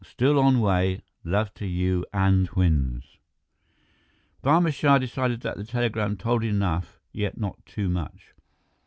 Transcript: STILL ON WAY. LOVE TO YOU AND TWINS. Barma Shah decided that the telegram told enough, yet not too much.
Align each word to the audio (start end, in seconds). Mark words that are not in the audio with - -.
STILL 0.03 0.39
ON 0.39 0.59
WAY. 0.61 1.03
LOVE 1.23 1.53
TO 1.53 1.67
YOU 1.67 2.03
AND 2.11 2.47
TWINS. 2.47 3.03
Barma 4.43 4.73
Shah 4.73 4.97
decided 4.97 5.41
that 5.41 5.57
the 5.57 5.63
telegram 5.63 6.17
told 6.17 6.43
enough, 6.43 6.99
yet 7.11 7.37
not 7.37 7.63
too 7.67 7.87
much. 7.87 8.33